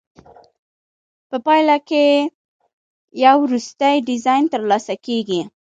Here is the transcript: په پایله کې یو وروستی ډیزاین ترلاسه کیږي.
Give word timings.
په 1.29 1.37
پایله 1.45 1.77
کې 1.89 2.05
یو 3.23 3.35
وروستی 3.45 3.95
ډیزاین 4.09 4.43
ترلاسه 4.53 4.93
کیږي. 5.05 5.41